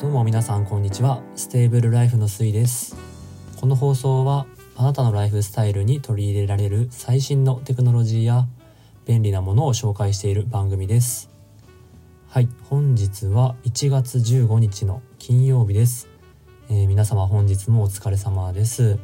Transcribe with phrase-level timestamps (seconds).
[0.00, 1.22] どうも皆さんこんにちは。
[1.36, 2.96] ステーブルライフのすいです。
[3.60, 8.46] この放送はあなたのライフスタイルに取り入れられる最新のテクノロジーや
[9.06, 11.30] 便利なものを紹介している番組です。
[12.28, 16.08] はい本日は1月15日の金曜日です、
[16.68, 18.98] えー、皆様本日もお疲れ様です。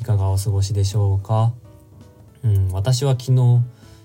[0.00, 1.52] いかがお過ごしでしょうか？
[2.42, 3.34] うん私は昨日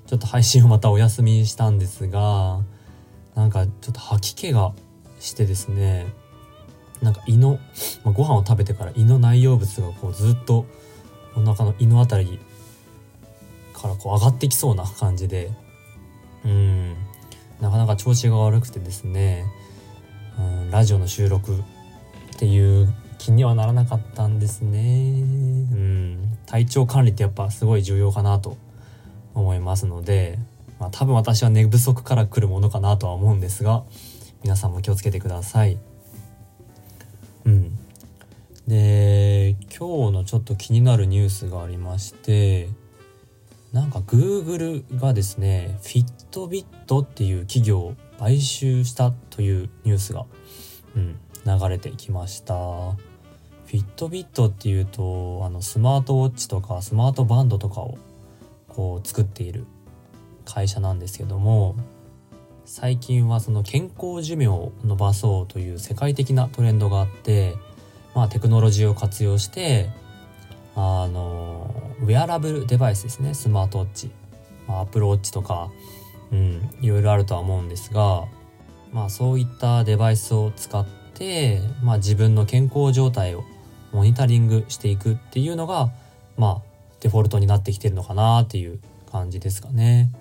[0.05, 2.59] ちょっと配信をまたお休みしたんですが
[3.35, 4.73] なんかちょっと吐き気が
[5.19, 6.07] してですね
[7.01, 7.59] なんか胃の、
[8.03, 10.65] まあ、ご飯を食べてから胃の内容物がこうずっと
[11.35, 12.39] お腹の胃の辺り
[13.73, 15.51] からこう上がってきそうな感じで
[16.43, 16.95] うん
[17.61, 19.45] なかなか調子が悪くてですね
[20.39, 21.63] うんラジオの収録っ
[22.39, 25.21] ていう気にはならなかったんですね。
[25.71, 28.57] うん体調管理ってやっぱすごい重要かなと
[29.33, 30.39] 思いますので
[30.79, 33.83] まあ、多分私は寝不足から来るものかなとは思うんですが
[34.43, 35.77] 皆さんも気をつけてください。
[37.45, 37.77] うん、
[38.67, 42.67] で今日のちょっと気になるニュースがありまして
[43.71, 50.25] なんか Google がですね Fitbit っていう企業を買収したというニュースが、
[50.95, 52.53] うん、流れてきました。
[53.67, 57.97] フィットビットっていうとあのスマートウォッチとかスマートバンドとかを
[58.69, 59.65] こう作っている
[60.45, 61.75] 会社なんですけども
[62.69, 67.55] 最近はその健康寿命を伸ばそうという世界的なトレンドがあって、
[68.13, 69.89] まあ、テクノロジーを活用して
[70.75, 74.11] あのウェアラブルデバイスですねスマートウォッチ、
[74.67, 75.71] まあ、アプローチとか、
[76.33, 78.25] うん、いろいろあるとは思うんですが、
[78.91, 83.45] まあ、そういったデバイスを使って、まあ、自分の健康状態を
[83.93, 85.89] モニタリングしていくっていうのが、
[86.35, 86.61] まあ、
[86.99, 90.11] デフォルトになってきてるのかなっていう感じですかね。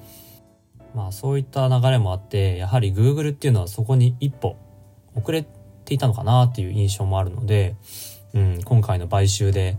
[0.94, 4.56] まあそういった流れもあってやはり Google っていうのはそこに一歩
[5.14, 5.46] 遅れ
[5.84, 7.76] ていたのかなっていう印象もあるので、
[8.34, 9.78] うん、今回の買収で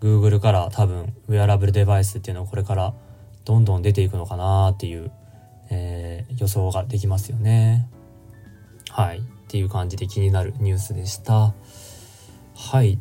[0.00, 2.94] Google から多分ウェアラブルデバイスっていうのはこれから
[3.44, 5.10] どんどん出ていくのかなっていう、
[5.70, 7.88] えー、予想ができますよね。
[8.90, 11.54] はいっていう感じで気になるニュースでした。
[12.54, 12.98] はい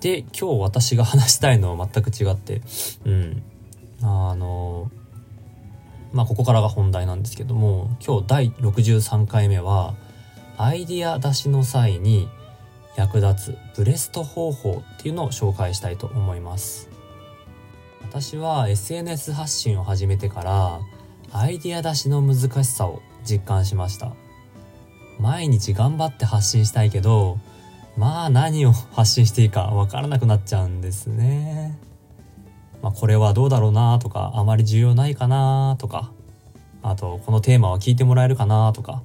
[0.00, 2.60] で今日私が話したいのは全く違って
[3.04, 3.42] うん
[4.02, 4.90] あの
[6.14, 9.94] まあここからが本題なんですけども今日第63回目は
[10.56, 12.28] アイディア出しの際に
[12.96, 16.88] 役立つブレスト方法っていうのを紹介したいと思います。
[18.02, 20.80] 私は SNS 発信を始めてから
[21.32, 24.12] アイディア出しの難しさを実感しました。
[25.18, 27.38] 毎日頑張って発信したいけど
[27.96, 31.76] まあ何を発信していいかわからなくなっちゃうんですね。
[32.84, 36.12] まあ、これはどうだろうなとかあまり重要ないかなとか
[36.82, 39.02] あとこのテーマは聞いてもらえるかなとか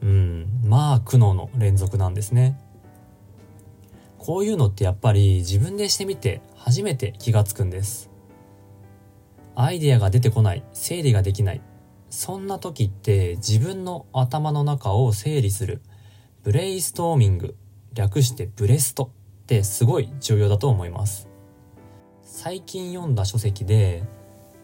[0.00, 2.58] うんまあ苦悩の連続なんですね。
[4.16, 8.08] こういうのってやっぱり自分でしてみて初めて気がつくんです。
[9.56, 11.60] アイデアが出てこない整理ができない
[12.08, 15.82] そんな時って自分の頭の中を整理する
[16.44, 17.56] ブレイストーミング
[17.92, 19.10] 略してブレスト
[19.42, 21.31] ってすごい重要だと思います。
[22.44, 24.02] 最近読んだ書籍で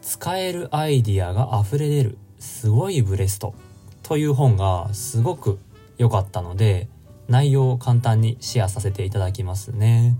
[0.02, 3.54] 使えるアイディアが溢れ出るすごいブレスト
[4.02, 5.60] という本がすごく
[5.96, 6.88] 良かったので
[7.28, 10.16] 内容を簡単にシェアさせていただきますね。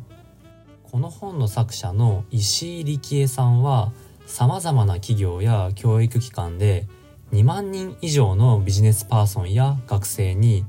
[0.84, 3.90] この本の作者の石井力恵さんは
[4.24, 6.86] 様々な企業や教育機関で
[7.32, 10.64] 2万人以上のビジネスパーソンや学生に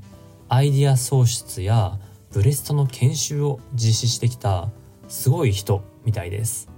[0.48, 2.00] アイディア創出や
[2.32, 4.70] ブレストの研修を実施してきた
[5.06, 6.69] すごい人みたいです。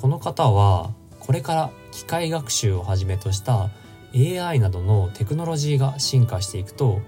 [0.00, 0.90] この方は
[1.20, 3.70] これから機械学習をはじめとした
[4.14, 7.00] AI などのテクノロジーが進化していくと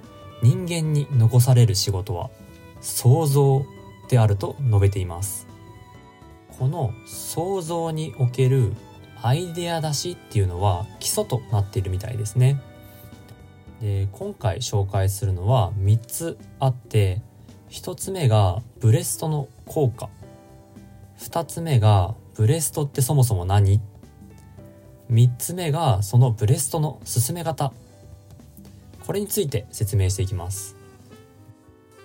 [0.42, 2.30] 人間に残される仕事は
[2.80, 3.64] 想像
[4.08, 5.46] であると述べています。
[6.58, 8.72] この想像における
[9.22, 12.60] アイデア出しっていうのは基礎となっているみたいですね。
[13.80, 17.22] で今回紹介するのは3つあって
[17.70, 20.08] 1つ目がブレストの効果。
[21.18, 23.80] 2つ目がブレストってそもそも何
[25.10, 27.72] ?3 つ目がそのブレストの進め方。
[29.04, 30.76] これについて説明していきます。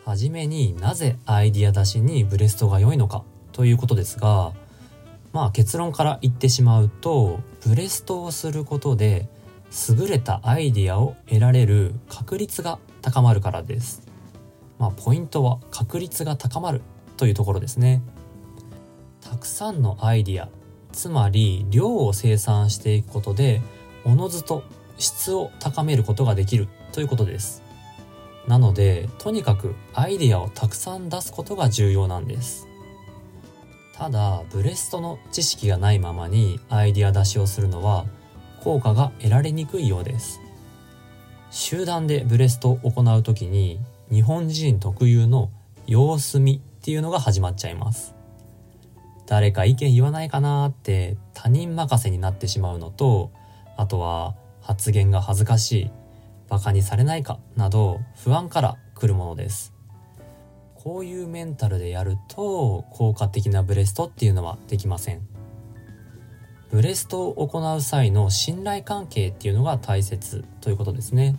[0.04, 4.54] はじめになぜアイディア出しにブレストが良いのかということですが、
[5.34, 9.28] まあ結論から言ってしまうと、ブレストをすることで
[9.88, 14.02] 優れたアイディアを得られる確率が高まるからです。
[14.80, 16.82] まあポイントは確率が高まる
[17.18, 18.02] というところですね。
[19.24, 20.50] たくさんのアイディア
[20.92, 23.62] つまり量を生産していくことで
[24.06, 24.64] おのずと
[24.98, 27.64] 質を高めることができるということです。
[28.48, 32.68] なのでとにかくアイディアをたくさん出すことが重要なんです。
[33.96, 38.06] ただブレストの知識がないままにアイディア出しをするのは
[38.64, 40.42] 効果が得られにくいようです。
[41.50, 43.80] 集団でブレストを行う時に
[44.12, 45.50] 日本人特有の
[45.88, 48.13] 様子見っていうのが始まっちゃいます。
[49.26, 53.32] 誰か意見言わないかなって他人任せになってしまうのと
[53.78, 55.92] あとは発言が恥ずかしい
[56.50, 59.74] バカにされないかなど不安から来るものです。
[60.76, 65.22] こういうメンタルでやると効果的なブレストっていうのはできません。
[66.70, 71.38] ブレストを行う際の信頼関係っていうのが大切ということですね。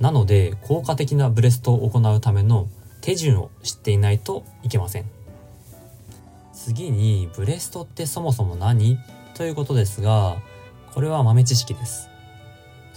[0.00, 2.68] なので効果的なブレストを行うための
[3.00, 5.17] 手順を知っていないといけません。
[6.68, 8.98] 次にブレストってそもそも何？
[9.32, 10.36] ということですが
[10.92, 12.10] これは豆知識です。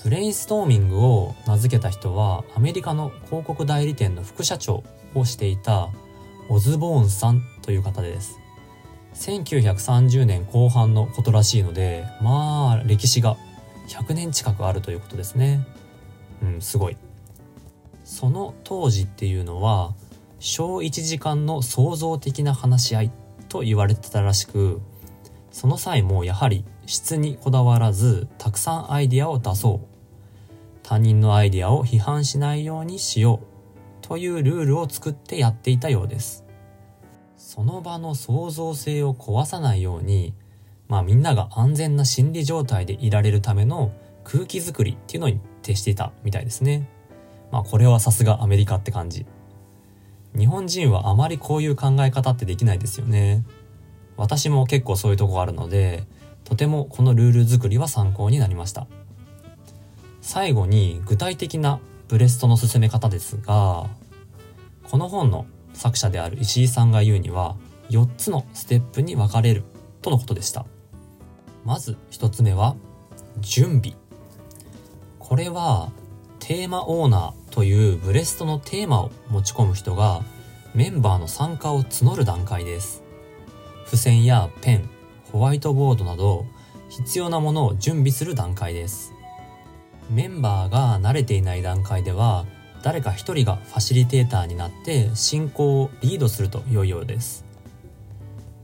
[0.03, 4.83] ブレインストーミングを名付けた人はアメリカの広告代理店の副社長
[5.15, 5.87] をしていた
[6.49, 8.39] オズボーンさんという方です。
[9.13, 13.37] 1930年後半のことらしいのでまあ歴史が
[13.87, 15.65] 100年近くあるということですね。
[16.43, 16.97] うんすごい。
[18.03, 19.93] その当時っていうのは
[20.39, 23.11] 小1時間の創造的な話し合い
[23.51, 24.79] と言われてたらしく
[25.51, 29.87] その際もやはり質にこだわらずたくさんアイディアを出そう。
[30.83, 36.45] 他人のアイディアを批判しないようにしようというルールを作ってやっていたようです。
[37.35, 40.33] その場の創造性を壊さないように
[40.87, 43.91] まあみんなが安全な心理状態でいられるための
[44.23, 46.89] 空気づくりっていうのに徹していたみたいですね。
[47.51, 49.25] まあこれはさすがアメリカって感じ。
[50.37, 53.43] 日本人はあまりこういう考え方ってできないですよね。
[54.17, 56.03] 私も結構そういうとこあるので
[56.43, 58.87] とてもこのルール作りは参考になりました。
[60.21, 63.87] 最後に具体的なブレストの進め方ですが
[64.83, 67.55] この本の作者である石井さんが言うには
[67.89, 69.63] 4つのステップに分かれる
[70.01, 70.65] とのことでした。
[71.65, 72.75] まず1つ目は
[73.39, 73.95] 準備。
[75.19, 75.91] これは
[76.39, 80.23] テーマオーナーというブレストのテーマを持ち込む人が
[80.73, 83.03] メンバーの参加を募る段階です。
[83.85, 84.89] 付箋やペン
[85.31, 86.45] ホワイトボードなど
[86.89, 89.13] 必要なものを準備する段階です。
[90.09, 92.45] メンバーが慣れていない段階では
[92.83, 97.45] 誰か一人がファシリテーターになって進行をリードすると良いようです。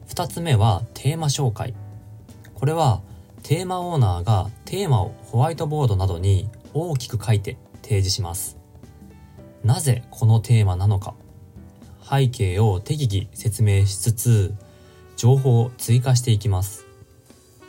[0.10, 1.74] 2つ目はテーマ紹介。
[2.56, 3.02] これは
[3.44, 8.58] テーマオーナーがテーマをホワイトボードなどに大きく書いて提示します。
[9.68, 11.14] なぜこのテーマなのか。
[12.10, 14.56] 背景を適宜説明しつつ
[15.18, 16.86] 情報を追加していきます。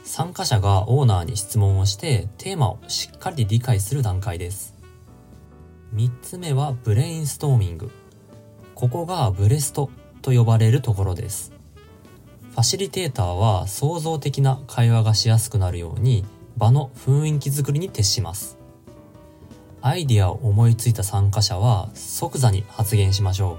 [0.05, 4.77] 参加者がオーナーに質問をしてテーマをしっかり理解する段階です。
[5.93, 7.91] 3つ目はブレインストーミング。
[8.77, 9.91] ここがブレスト
[10.23, 11.53] と呼ばれるところです。
[12.53, 16.25] ファシリテーターは創造的な会話がしやすくなるように
[16.57, 18.58] 場の雰囲気づくりに徹します。
[19.81, 23.59] アイディアを思いついた参加者は即座に発言しましょ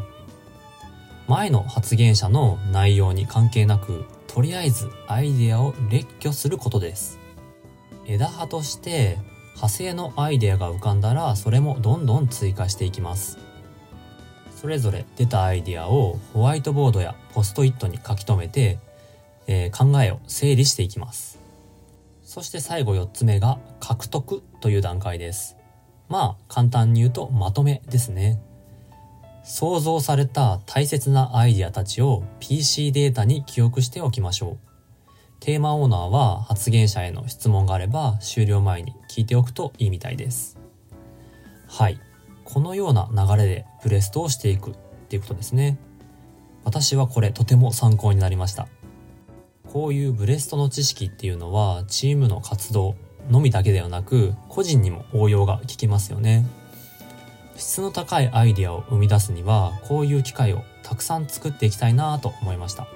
[1.28, 1.32] う。
[1.32, 7.20] 前の発言者の内容に関係なくとりあえずアイディアを列挙することです。
[8.06, 9.18] 枝葉として
[9.50, 13.38] 派生のアイデアが浮かんだらそれもどんどん追加していきます。
[14.56, 18.80] それぞれ出たアイデアをホワイトボードやポストイットに書き留めて、
[19.48, 21.40] えー、考えを整理していきます。
[22.24, 25.59] そして最後4つ目が獲得という段階です。
[26.10, 28.42] まあ簡単に言うとまとめですね
[29.44, 34.58] 想像された大切なアイディアたちを PC データに記憶しておきましょう。
[35.40, 40.60] テーマオーナーは発言者への質問があれば終了前に聞いておくといいみたいです。
[41.68, 42.00] はい。
[42.44, 44.74] このような流れでブレストをしていくっ
[45.10, 45.80] ていうことですね。
[46.64, 48.68] 私はこれとても参考になりました。
[49.68, 52.96] こういうブレストの知識っていうのはチームの活動
[53.30, 56.46] のみだけではなく個人にも応用が効きますよね。
[57.56, 62.88] 質の高いアイデアを生み出すにはこういう機会をたくさん作っていきたいなと思いました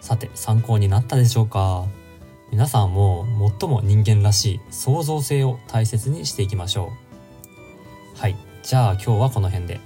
[0.00, 1.84] さて参考になったでしょうか？
[2.50, 3.26] 皆さんも
[3.60, 6.92] 最も人間らしい創造性を大切にしていきましょ
[8.16, 9.80] うはいじゃあ今日はこの辺で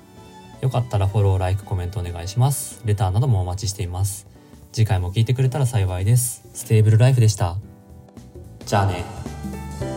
[0.61, 2.81] よかったらフォロー、ライク、コメントお願いします。
[2.85, 4.27] レターなどもお待ちしています。
[4.73, 6.49] 次回も聞いてくれたら幸いです。
[6.55, 7.57] ステーブルライフでした。
[8.65, 9.26] じゃあね。
[9.53, 9.96] Bye.